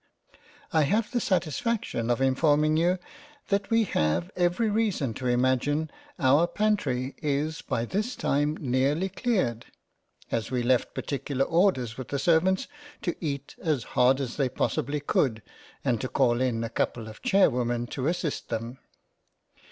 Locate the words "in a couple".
16.41-17.07